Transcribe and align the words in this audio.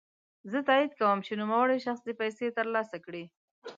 زه 0.51 0.59
تاييد 0.67 0.93
کوم 0.99 1.19
چی 1.25 1.33
نوموړی 1.41 1.77
شخص 1.85 2.01
دي 2.07 2.13
پيسې 2.21 2.47
ترلاسه 2.57 2.97
کړي. 3.05 3.23